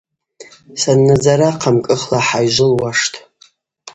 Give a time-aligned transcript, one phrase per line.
[0.81, 3.17] Саннадзара хъамкӏыхла хӏайжвылуаштӏ.